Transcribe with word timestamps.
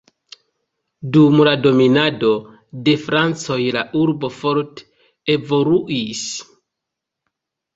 Dum 1.17 1.41
dominado 1.65 2.31
de 2.87 2.95
francoj 3.03 3.59
la 3.77 3.85
urbo 4.01 4.33
forte 4.39 4.89
evoluis. 5.37 6.27